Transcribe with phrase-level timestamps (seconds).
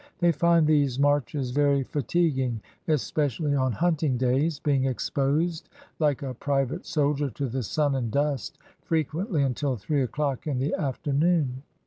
[0.17, 6.87] They find these marches very fatiguing, especially on hunting days, being exposed like a private
[6.87, 11.61] soldier to the sun and dust, frequently until three o'clock in the afternoon.